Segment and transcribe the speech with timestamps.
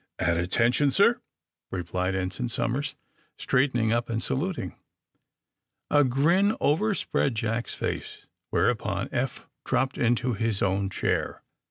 [0.19, 1.21] *^At attention, sir!"
[1.69, 2.95] replied Ensign Somers,
[3.37, 4.75] straightening up and saluting.
[5.91, 11.43] A grin overspread Jack's face, whereupon Eph dropped into his own chair.